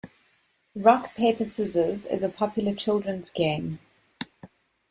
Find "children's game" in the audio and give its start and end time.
2.73-3.77